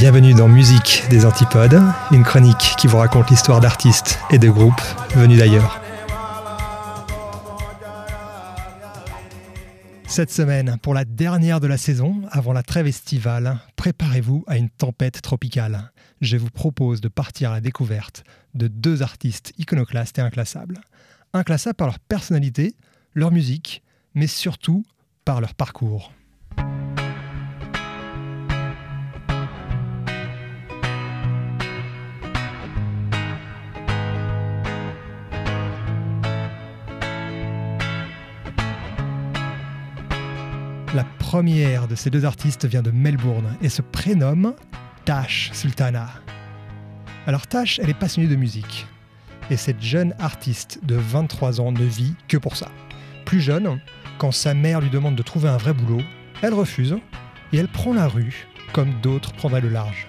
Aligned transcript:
Bienvenue 0.00 0.32
dans 0.32 0.48
Musique 0.48 1.02
des 1.10 1.26
Antipodes, 1.26 1.78
une 2.10 2.22
chronique 2.22 2.74
qui 2.78 2.86
vous 2.86 2.96
raconte 2.96 3.28
l'histoire 3.28 3.60
d'artistes 3.60 4.18
et 4.30 4.38
de 4.38 4.48
groupes 4.48 4.80
venus 5.14 5.38
d'ailleurs. 5.38 5.78
Cette 10.06 10.30
semaine, 10.30 10.78
pour 10.80 10.94
la 10.94 11.04
dernière 11.04 11.60
de 11.60 11.66
la 11.66 11.76
saison, 11.76 12.22
avant 12.30 12.54
la 12.54 12.62
trêve 12.62 12.86
estivale, 12.86 13.58
préparez-vous 13.76 14.42
à 14.46 14.56
une 14.56 14.70
tempête 14.70 15.20
tropicale. 15.20 15.92
Je 16.22 16.38
vous 16.38 16.48
propose 16.48 17.02
de 17.02 17.08
partir 17.08 17.50
à 17.50 17.56
la 17.56 17.60
découverte 17.60 18.24
de 18.54 18.68
deux 18.68 19.02
artistes 19.02 19.52
iconoclastes 19.58 20.18
et 20.18 20.22
inclassables. 20.22 20.80
Inclassables 21.34 21.76
par 21.76 21.88
leur 21.88 21.98
personnalité, 21.98 22.74
leur 23.12 23.32
musique, 23.32 23.82
mais 24.14 24.28
surtout 24.28 24.82
par 25.26 25.42
leur 25.42 25.54
parcours. 25.54 26.10
Première 41.30 41.86
de 41.86 41.94
ces 41.94 42.10
deux 42.10 42.24
artistes 42.24 42.64
vient 42.64 42.82
de 42.82 42.90
Melbourne 42.90 43.56
et 43.62 43.68
se 43.68 43.82
prénomme 43.82 44.52
Tash 45.04 45.50
Sultana. 45.52 46.08
Alors 47.24 47.46
Tash, 47.46 47.78
elle 47.78 47.88
est 47.88 47.94
passionnée 47.94 48.26
de 48.26 48.34
musique. 48.34 48.88
Et 49.48 49.56
cette 49.56 49.80
jeune 49.80 50.12
artiste 50.18 50.80
de 50.82 50.96
23 50.96 51.60
ans 51.60 51.70
ne 51.70 51.84
vit 51.84 52.16
que 52.26 52.36
pour 52.36 52.56
ça. 52.56 52.66
Plus 53.26 53.40
jeune, 53.40 53.78
quand 54.18 54.32
sa 54.32 54.54
mère 54.54 54.80
lui 54.80 54.90
demande 54.90 55.14
de 55.14 55.22
trouver 55.22 55.48
un 55.48 55.56
vrai 55.56 55.72
boulot, 55.72 56.02
elle 56.42 56.52
refuse 56.52 56.96
et 57.52 57.58
elle 57.58 57.68
prend 57.68 57.94
la 57.94 58.08
rue 58.08 58.48
comme 58.72 58.92
d'autres 59.00 59.32
prendraient 59.32 59.60
le 59.60 59.68
large. 59.68 60.08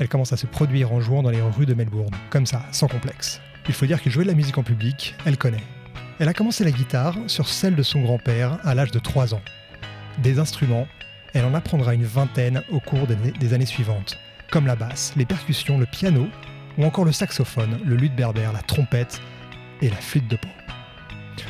Elle 0.00 0.10
commence 0.10 0.34
à 0.34 0.36
se 0.36 0.46
produire 0.46 0.92
en 0.92 1.00
jouant 1.00 1.22
dans 1.22 1.30
les 1.30 1.40
rues 1.40 1.64
de 1.64 1.72
Melbourne, 1.72 2.14
comme 2.28 2.44
ça, 2.44 2.60
sans 2.72 2.88
complexe. 2.88 3.40
Il 3.68 3.74
faut 3.74 3.86
dire 3.86 4.02
que 4.02 4.10
jouer 4.10 4.24
de 4.24 4.28
la 4.28 4.36
musique 4.36 4.58
en 4.58 4.64
public, 4.64 5.14
elle 5.24 5.38
connaît. 5.38 5.64
Elle 6.18 6.28
a 6.28 6.34
commencé 6.34 6.62
la 6.62 6.72
guitare 6.72 7.16
sur 7.26 7.48
celle 7.48 7.74
de 7.74 7.82
son 7.82 8.02
grand-père 8.02 8.58
à 8.64 8.74
l'âge 8.74 8.90
de 8.90 8.98
3 8.98 9.32
ans. 9.32 9.40
Des 10.18 10.38
instruments, 10.38 10.86
elle 11.34 11.44
en 11.44 11.54
apprendra 11.54 11.94
une 11.94 12.04
vingtaine 12.04 12.62
au 12.70 12.80
cours 12.80 13.06
des 13.06 13.52
années 13.52 13.66
suivantes, 13.66 14.18
comme 14.50 14.66
la 14.66 14.76
basse, 14.76 15.12
les 15.16 15.26
percussions, 15.26 15.78
le 15.78 15.86
piano, 15.86 16.28
ou 16.78 16.84
encore 16.84 17.04
le 17.04 17.12
saxophone, 17.12 17.80
le 17.84 17.96
luth 17.96 18.14
berbère, 18.14 18.52
la 18.52 18.62
trompette 18.62 19.20
et 19.82 19.90
la 19.90 19.96
flûte 19.96 20.28
de 20.28 20.36
pan. 20.36 20.48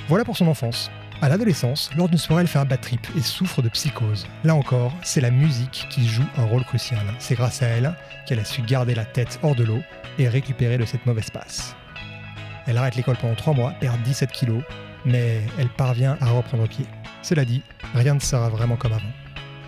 Voilà 0.09 0.25
pour 0.25 0.37
son 0.37 0.49
enfance. 0.49 0.91
À 1.23 1.29
l'adolescence, 1.29 1.91
lors 1.97 2.09
d'une 2.09 2.19
soirée, 2.19 2.43
elle 2.43 2.49
fait 2.49 2.59
un 2.59 2.65
bad 2.65 2.81
trip 2.81 3.07
et 3.17 3.21
souffre 3.21 3.63
de 3.63 3.69
psychose. 3.69 4.27
Là 4.43 4.55
encore, 4.55 4.93
c'est 5.03 5.21
la 5.21 5.31
musique 5.31 5.87
qui 5.91 6.09
joue 6.09 6.25
un 6.37 6.45
rôle 6.45 6.65
crucial. 6.65 7.05
C'est 7.19 7.35
grâce 7.35 7.63
à 7.63 7.67
elle 7.67 7.95
qu'elle 8.27 8.41
a 8.41 8.45
su 8.45 8.63
garder 8.63 8.95
la 8.95 9.05
tête 9.05 9.39
hors 9.43 9.55
de 9.55 9.65
l'eau 9.65 9.81
et 10.19 10.29
récupérer 10.29 10.77
de 10.77 10.85
cette 10.85 11.07
mauvaise 11.07 11.31
passe. 11.31 11.77
Elle 12.67 12.79
arrête 12.79 12.97
l'école 12.97 13.17
pendant 13.17 13.35
3 13.35 13.55
mois, 13.55 13.73
perd 13.81 14.03
17 14.03 14.33
kilos, 14.33 14.63
mais 15.05 15.43
elle 15.59 15.69
parvient 15.69 16.17
à 16.21 16.31
reprendre 16.31 16.67
pied. 16.69 16.87
Cela 17.25 17.47
dit, 17.47 17.63
rien 17.95 18.13
ne 18.13 18.21
sera 18.21 18.51
vraiment 18.51 18.77
comme 18.77 18.93
avant. 18.93 19.13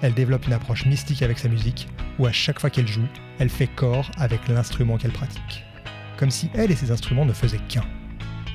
Elle 0.03 0.12
développe 0.12 0.47
une 0.47 0.53
approche 0.53 0.85
mystique 0.85 1.23
avec 1.23 1.39
sa 1.39 1.49
musique, 1.49 1.89
où 2.19 2.27
à 2.27 2.33
chaque 2.33 2.61
fois 2.61 2.69
qu'elle 2.69 2.87
joue, 2.87 3.07
elle 3.39 3.48
fait 3.48 3.67
corps 3.67 4.11
avec 4.19 4.47
l'instrument 4.48 4.98
qu'elle 4.98 5.13
pratique. 5.13 5.65
Comme 6.19 6.31
si 6.31 6.51
elle 6.53 6.71
et 6.71 6.77
ses 6.77 6.91
instruments 6.91 7.25
ne 7.25 7.33
faisaient 7.33 7.61
qu'un. 7.67 7.87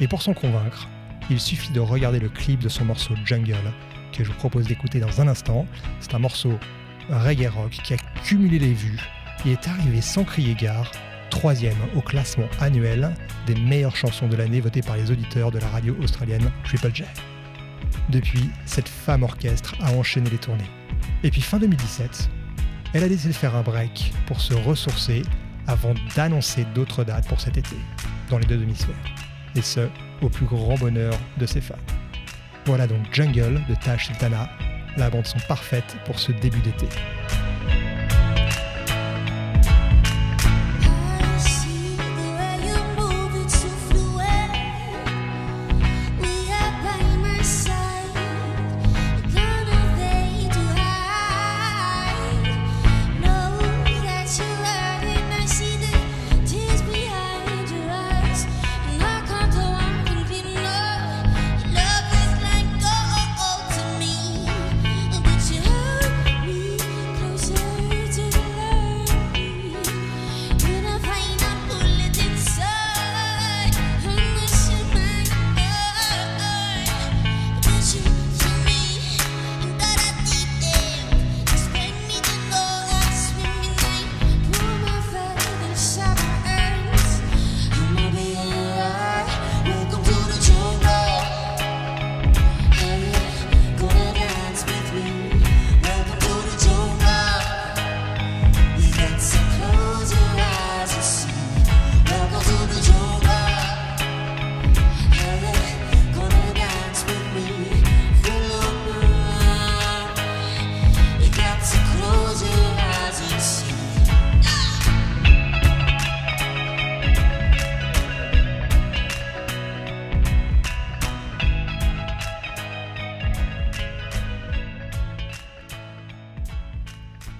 Et 0.02 0.08
pour 0.08 0.22
s'en 0.22 0.36
convaincre, 0.36 0.88
il 1.32 1.40
suffit 1.40 1.74
de 1.74 1.80
regarder 1.80 2.20
le 2.20 2.30
clip 2.30 2.60
de 2.60 2.70
son 2.70 2.86
morceau 2.86 3.16
Jungle, 3.26 3.74
que 4.14 4.24
je 4.24 4.30
vous 4.30 4.38
propose 4.38 4.68
d'écouter 4.68 5.00
dans 5.00 5.20
un 5.20 5.28
instant. 5.28 5.66
C'est 6.00 6.14
un 6.14 6.20
morceau 6.20 6.60
reggae 7.10 7.50
rock 7.50 7.72
qui 7.72 7.96
a 7.96 7.98
cumulé 8.24 8.60
les 8.60 8.74
vues 8.74 9.00
et 9.48 9.54
est 9.54 9.68
arrivé 9.68 10.02
sans 10.02 10.26
crier 10.26 10.54
gare 10.54 10.92
troisième 11.32 11.78
au 11.96 12.02
classement 12.02 12.48
annuel 12.60 13.16
des 13.48 13.56
meilleures 13.56 13.96
chansons 13.96 14.28
de 14.28 14.36
l'année 14.36 14.62
votées 14.62 14.84
par 14.84 14.96
les 14.96 15.10
auditeurs 15.10 15.50
de 15.50 15.58
la 15.58 15.70
radio 15.70 15.98
australienne 16.04 16.52
Triple 16.64 16.92
J. 16.94 17.06
Depuis, 18.10 18.50
cette 18.66 18.90
femme 18.90 19.24
orchestre 19.24 19.76
a 19.82 19.92
enchaîné 19.94 20.30
les 20.30 20.38
tournées. 20.38 20.70
Et 21.24 21.32
puis 21.32 21.42
fin 21.42 21.60
2017, 21.60 22.30
elle 22.94 23.04
a 23.04 23.10
décidé 23.10 23.30
de 23.30 23.38
faire 23.38 23.56
un 23.56 23.62
break 23.62 24.14
pour 24.26 24.42
se 24.42 24.54
ressourcer 24.54 25.24
avant 25.68 25.94
d'annoncer 26.16 26.66
d'autres 26.76 27.04
dates 27.04 27.28
pour 27.28 27.40
cet 27.40 27.58
été, 27.58 27.76
dans 28.30 28.38
les 28.38 28.46
deux 28.46 28.62
hémisphères. 28.62 28.96
Et 29.56 29.62
ce, 29.62 29.88
au 30.22 30.30
plus 30.30 30.46
grand 30.46 30.76
bonheur 30.76 31.14
de 31.38 31.46
ses 31.46 31.62
fans. 31.62 31.76
Voilà 32.66 32.88
donc 32.88 33.02
Jungle 33.12 33.62
de 33.70 33.76
Tash 33.76 34.08
Sultana, 34.08 34.50
la 34.98 35.10
bande 35.10 35.26
son 35.26 35.40
parfaite 35.48 35.98
pour 36.06 36.20
ce 36.20 36.32
début 36.32 36.60
d'été. 36.60 36.88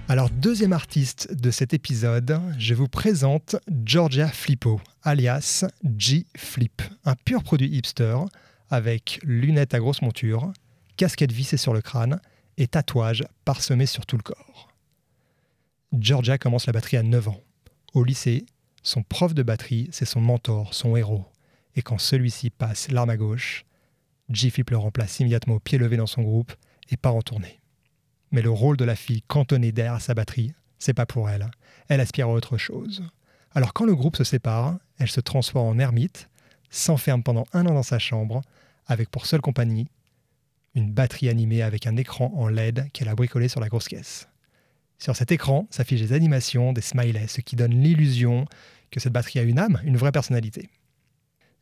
Alors, 0.08 0.28
deuxième 0.30 0.72
artiste 0.72 1.32
de 1.32 1.50
cet 1.50 1.72
épisode, 1.72 2.38
je 2.58 2.74
vous 2.74 2.88
présente 2.88 3.56
Georgia 3.84 4.28
Flippo, 4.28 4.80
alias 5.02 5.64
G 5.96 6.26
Flip, 6.36 6.82
un 7.04 7.14
pur 7.14 7.42
produit 7.42 7.68
hipster 7.68 8.16
avec 8.68 9.20
lunettes 9.22 9.74
à 9.74 9.78
grosse 9.78 10.02
monture, 10.02 10.52
casquette 10.96 11.32
vissée 11.32 11.56
sur 11.56 11.72
le 11.72 11.80
crâne 11.80 12.20
et 12.58 12.66
tatouages 12.66 13.24
parsemés 13.44 13.86
sur 13.86 14.04
tout 14.04 14.16
le 14.16 14.22
corps. 14.22 14.68
Georgia 15.98 16.36
commence 16.36 16.66
la 16.66 16.72
batterie 16.72 16.96
à 16.96 17.02
9 17.02 17.28
ans. 17.28 17.40
Au 17.94 18.04
lycée, 18.04 18.44
son 18.82 19.02
prof 19.02 19.34
de 19.34 19.42
batterie, 19.42 19.88
c'est 19.92 20.04
son 20.04 20.20
mentor, 20.20 20.74
son 20.74 20.96
héros. 20.96 21.24
Et 21.74 21.82
quand 21.82 21.98
celui-ci 21.98 22.50
passe 22.50 22.90
l'arme 22.90 23.10
à 23.10 23.16
gauche, 23.16 23.64
G 24.28 24.50
Flip 24.50 24.68
le 24.70 24.78
remplace 24.78 25.20
immédiatement 25.20 25.54
au 25.54 25.60
pied 25.60 25.78
levé 25.78 25.96
dans 25.96 26.06
son 26.06 26.22
groupe 26.22 26.52
et 26.90 26.96
part 26.96 27.14
en 27.14 27.22
tournée. 27.22 27.61
Mais 28.32 28.42
le 28.42 28.50
rôle 28.50 28.76
de 28.76 28.84
la 28.84 28.96
fille 28.96 29.22
cantonnée 29.22 29.72
derrière 29.72 30.00
sa 30.00 30.14
batterie, 30.14 30.52
c'est 30.78 30.94
pas 30.94 31.06
pour 31.06 31.30
elle. 31.30 31.50
Elle 31.88 32.00
aspire 32.00 32.28
à 32.28 32.32
autre 32.32 32.56
chose. 32.56 33.04
Alors 33.54 33.72
quand 33.72 33.84
le 33.84 33.94
groupe 33.94 34.16
se 34.16 34.24
sépare, 34.24 34.78
elle 34.98 35.10
se 35.10 35.20
transforme 35.20 35.68
en 35.68 35.78
ermite, 35.78 36.28
s'enferme 36.70 37.22
pendant 37.22 37.46
un 37.52 37.66
an 37.66 37.74
dans 37.74 37.82
sa 37.82 37.98
chambre, 37.98 38.42
avec 38.86 39.10
pour 39.10 39.26
seule 39.26 39.40
compagnie 39.42 39.88
une 40.74 40.90
batterie 40.90 41.28
animée 41.28 41.62
avec 41.62 41.86
un 41.86 41.96
écran 41.96 42.32
en 42.34 42.48
LED 42.48 42.90
qu'elle 42.92 43.08
a 43.08 43.14
bricolé 43.14 43.48
sur 43.48 43.60
la 43.60 43.68
grosse 43.68 43.88
caisse. 43.88 44.28
Sur 44.98 45.16
cet 45.16 45.32
écran 45.32 45.66
s'affichent 45.70 46.00
des 46.00 46.14
animations, 46.14 46.72
des 46.72 46.80
smileys, 46.80 47.28
ce 47.28 47.40
qui 47.40 47.56
donne 47.56 47.72
l'illusion 47.72 48.46
que 48.90 49.00
cette 49.00 49.12
batterie 49.12 49.40
a 49.40 49.42
une 49.42 49.58
âme, 49.58 49.80
une 49.84 49.96
vraie 49.96 50.12
personnalité. 50.12 50.70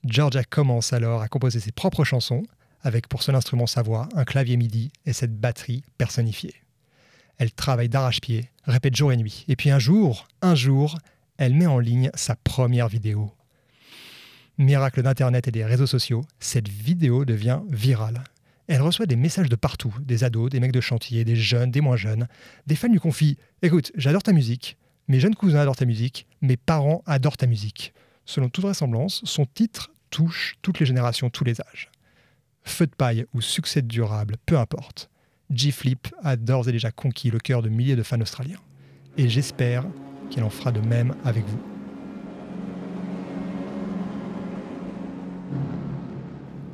Georgia 0.04 0.44
commence 0.44 0.92
alors 0.92 1.22
à 1.22 1.28
composer 1.28 1.58
ses 1.58 1.72
propres 1.72 2.04
chansons, 2.04 2.42
avec 2.82 3.08
pour 3.08 3.22
seul 3.22 3.34
instrument 3.34 3.66
sa 3.66 3.82
voix, 3.82 4.08
un 4.14 4.24
clavier 4.24 4.56
MIDI 4.56 4.90
et 5.06 5.12
cette 5.12 5.38
batterie 5.38 5.82
personnifiée. 5.98 6.54
Elle 7.38 7.52
travaille 7.52 7.88
d'arrache-pied, 7.88 8.50
répète 8.64 8.96
jour 8.96 9.12
et 9.12 9.16
nuit. 9.16 9.44
Et 9.48 9.56
puis 9.56 9.70
un 9.70 9.78
jour, 9.78 10.28
un 10.42 10.54
jour, 10.54 10.98
elle 11.38 11.54
met 11.54 11.66
en 11.66 11.78
ligne 11.78 12.10
sa 12.14 12.36
première 12.36 12.88
vidéo. 12.88 13.32
Miracle 14.58 15.02
d'Internet 15.02 15.48
et 15.48 15.50
des 15.50 15.64
réseaux 15.64 15.86
sociaux, 15.86 16.22
cette 16.38 16.68
vidéo 16.68 17.24
devient 17.24 17.60
virale. 17.70 18.24
Elle 18.68 18.82
reçoit 18.82 19.06
des 19.06 19.16
messages 19.16 19.48
de 19.48 19.56
partout, 19.56 19.94
des 20.00 20.22
ados, 20.22 20.50
des 20.50 20.60
mecs 20.60 20.70
de 20.70 20.80
chantier, 20.80 21.24
des 21.24 21.34
jeunes, 21.34 21.70
des 21.70 21.80
moins 21.80 21.96
jeunes. 21.96 22.28
Des 22.66 22.76
fans 22.76 22.88
lui 22.88 23.00
confient 23.00 23.38
Écoute, 23.62 23.90
j'adore 23.94 24.22
ta 24.22 24.32
musique, 24.32 24.76
mes 25.08 25.18
jeunes 25.18 25.34
cousins 25.34 25.58
adorent 25.58 25.74
ta 25.74 25.86
musique, 25.86 26.28
mes 26.40 26.56
parents 26.56 27.02
adorent 27.04 27.36
ta 27.36 27.48
musique. 27.48 27.92
Selon 28.26 28.48
toute 28.48 28.62
vraisemblance, 28.62 29.22
son 29.24 29.44
titre 29.44 29.90
touche 30.10 30.54
toutes 30.62 30.78
les 30.78 30.86
générations, 30.86 31.30
tous 31.30 31.42
les 31.42 31.60
âges. 31.60 31.90
Feu 32.62 32.86
de 32.86 32.94
paille 32.94 33.26
ou 33.34 33.40
succès 33.40 33.82
durable, 33.82 34.36
peu 34.46 34.58
importe. 34.58 35.10
G-Flip 35.50 36.08
a 36.22 36.36
d'ores 36.36 36.68
et 36.68 36.72
déjà 36.72 36.90
conquis 36.90 37.30
le 37.30 37.38
cœur 37.38 37.62
de 37.62 37.68
milliers 37.68 37.96
de 37.96 38.02
fans 38.02 38.20
australiens. 38.20 38.60
Et 39.16 39.28
j'espère 39.28 39.84
qu'elle 40.30 40.44
en 40.44 40.50
fera 40.50 40.70
de 40.70 40.80
même 40.80 41.14
avec 41.24 41.44
vous. 41.44 41.58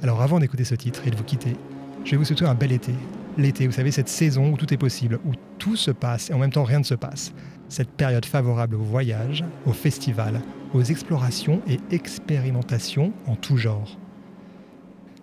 Alors 0.02 0.20
avant 0.20 0.38
d'écouter 0.38 0.64
ce 0.64 0.74
titre 0.74 1.02
et 1.06 1.10
de 1.10 1.16
vous 1.16 1.24
quitter, 1.24 1.56
je 2.04 2.10
vais 2.12 2.16
vous 2.18 2.24
souhaiter 2.24 2.44
un 2.44 2.54
bel 2.54 2.70
été. 2.70 2.92
L'été, 3.38 3.66
vous 3.66 3.72
savez, 3.72 3.90
cette 3.90 4.08
saison 4.08 4.52
où 4.52 4.56
tout 4.56 4.72
est 4.72 4.78
possible, 4.78 5.18
où 5.24 5.32
tout 5.58 5.76
se 5.76 5.90
passe 5.90 6.30
et 6.30 6.34
en 6.34 6.38
même 6.38 6.52
temps 6.52 6.64
rien 6.64 6.78
ne 6.78 6.84
se 6.84 6.94
passe. 6.94 7.32
Cette 7.68 7.90
période 7.90 8.24
favorable 8.24 8.76
au 8.76 8.82
voyage, 8.82 9.44
au 9.64 9.72
festival, 9.72 10.40
aux 10.74 10.82
explorations 10.82 11.60
et 11.66 11.80
expérimentations 11.90 13.12
en 13.26 13.34
tout 13.34 13.56
genre. 13.56 13.98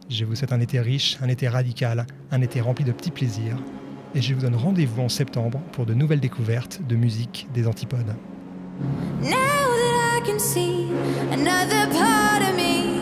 Je 0.09 0.25
vous 0.25 0.35
souhaite 0.35 0.53
un 0.53 0.59
été 0.59 0.79
riche, 0.79 1.17
un 1.21 1.29
été 1.29 1.47
radical, 1.47 2.05
un 2.31 2.41
été 2.41 2.61
rempli 2.61 2.83
de 2.83 2.91
petits 2.91 3.11
plaisirs. 3.11 3.57
Et 4.15 4.21
je 4.21 4.33
vous 4.33 4.41
donne 4.41 4.55
rendez-vous 4.55 5.01
en 5.01 5.09
septembre 5.09 5.59
pour 5.71 5.85
de 5.85 5.93
nouvelles 5.93 6.19
découvertes 6.19 6.81
de 6.87 6.95
musique 6.95 7.47
des 7.53 7.67
antipodes. 7.67 8.15
Now 9.21 9.29
that 9.29 10.17
I 10.17 10.21
can 10.25 10.39
see 10.39 10.87
another 11.31 11.87
part 11.91 12.41
of 12.41 12.55
me, 12.55 12.99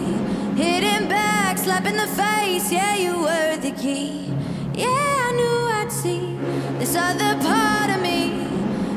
hitting 0.56 1.07
back, 1.09 1.57
slapping 1.57 1.95
the 1.95 2.07
face, 2.07 2.71
yeah, 2.71 2.95
you 2.95 3.24
were 3.24 3.57
the 3.62 3.71
key. 3.71 4.31
Yeah, 4.75 4.88
I 4.88 5.33
knew 5.33 5.81
I'd 5.81 5.92
see 5.92 6.38
this 6.80 6.95
other 6.95 7.36
part 7.42 7.89
of 7.89 8.01
me, 8.01 8.45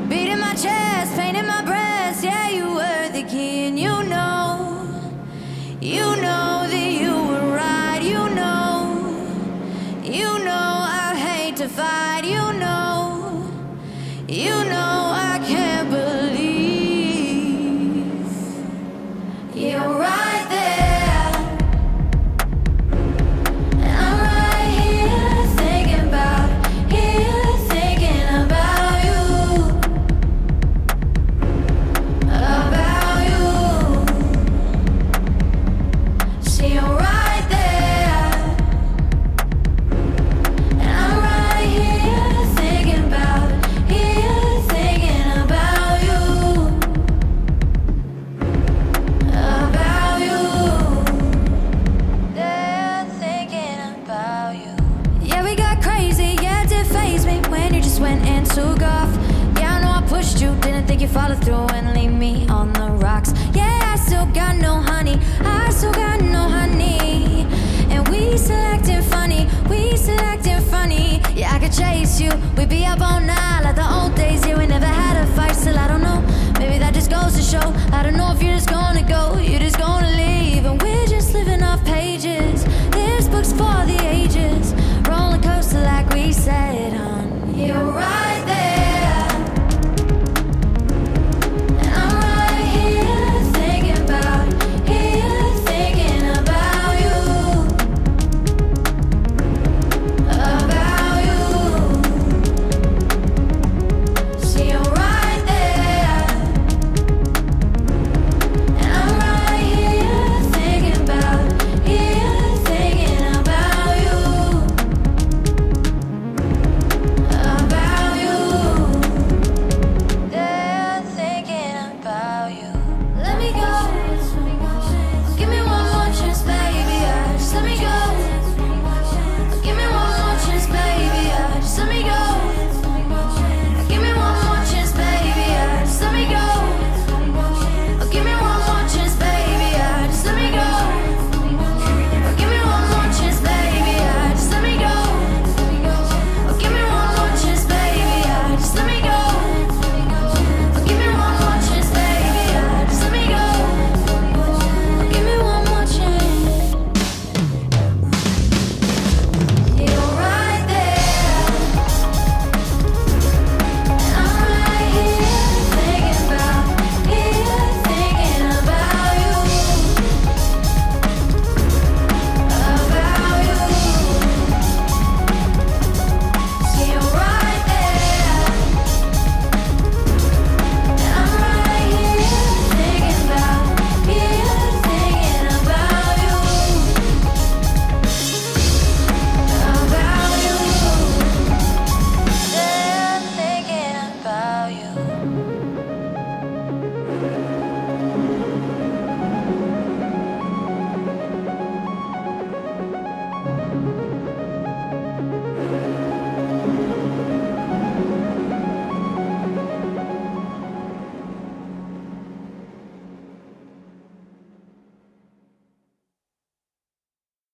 beating 0.08 0.38
my 0.38 0.54
chest, 0.54 1.16
painting 1.16 1.46
my 1.46 1.62
breast, 1.64 2.22
yeah, 2.22 2.50
you 2.50 2.74
were 2.74 3.08
the 3.12 3.24
key, 3.24 3.66
and 3.66 3.78
you 3.78 4.02
know, 4.04 4.86
you 5.80 6.16
know 6.20 6.53
fight, 11.68 12.24
you 12.24 12.52
know, 12.58 13.48
you 14.28 14.64
know 14.64 14.83
follow 61.14 61.36
through 61.36 61.68
and 61.76 61.94
leave 61.94 62.10
me 62.10 62.44
on 62.48 62.72
the 62.72 62.90
rocks. 63.06 63.32
Yeah, 63.54 63.92
I 63.92 63.96
still 63.96 64.26
got 64.26 64.56
no 64.56 64.74
honey, 64.80 65.16
I 65.40 65.70
still 65.70 65.92
got 65.92 66.20
no 66.20 66.48
honey. 66.48 67.46
And 67.88 68.08
we 68.08 68.36
selecting 68.36 69.00
funny, 69.02 69.46
we 69.70 69.96
selecting 69.96 70.60
funny. 70.62 71.22
Yeah, 71.32 71.54
I 71.54 71.60
could 71.60 71.72
chase 71.72 72.20
you, 72.20 72.32
we'd 72.56 72.68
be 72.68 72.84
up 72.84 73.00
all 73.00 73.20
night 73.20 73.60
like 73.62 73.76
the 73.76 73.88
old 73.98 74.16
days. 74.16 74.44
Yeah, 74.44 74.58
we 74.58 74.66
never 74.66 74.86
had 74.86 75.16
a 75.22 75.26
fight, 75.36 75.54
still 75.54 75.78
I 75.78 75.86
don't 75.86 76.02
know. 76.02 76.20
Maybe 76.58 76.78
that 76.78 76.92
just 76.94 77.10
goes 77.10 77.32
to 77.36 77.42
show. 77.42 77.66
I 77.96 78.02
don't 78.02 78.16
know 78.16 78.32
if 78.32 78.42
you're 78.42 78.56
just 78.56 78.68
gonna 78.68 79.06
go, 79.06 79.38
you're 79.38 79.60
just 79.60 79.78
gonna 79.78 80.10
leave, 80.16 80.66
and 80.66 80.82
we're 80.82 81.06
just 81.06 81.32
living 81.32 81.62
off 81.62 81.84
pages. 81.84 82.64
This 82.90 83.28
book's 83.28 83.52
for 83.52 83.78
the 83.86 83.98
ages, 84.02 84.74
roller 85.08 85.38
coaster 85.38 85.80
like 85.80 86.12
we 86.12 86.32
said 86.32 86.94
on. 86.94 87.56
You're 87.56 87.92
right. 87.92 88.13